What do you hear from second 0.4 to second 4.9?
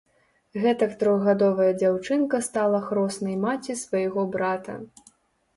Гэтак трохгадовая дзяўчынка стала хроснай маці свайго брата.